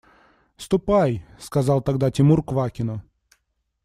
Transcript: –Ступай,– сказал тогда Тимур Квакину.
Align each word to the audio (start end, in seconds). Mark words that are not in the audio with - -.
–Ступай,– 0.57 1.23
сказал 1.39 1.79
тогда 1.83 2.09
Тимур 2.09 2.43
Квакину. 2.43 3.03